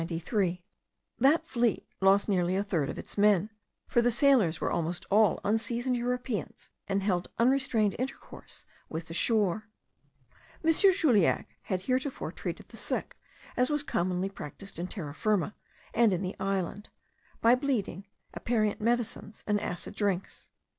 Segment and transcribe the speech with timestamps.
[1.19, 3.51] That fleet lost nearly a third of its men;
[3.85, 9.69] for the sailors were almost all unseasoned Europeans, and held unrestrained intercourse with the shore.
[10.65, 10.73] M.
[10.73, 13.15] Juliac had heretofore treated the sick
[13.55, 15.53] as was commonly practised in Terra Firma,
[15.93, 16.89] and in the island,
[17.39, 20.49] by bleeding, aperient medicines, and acid drinks.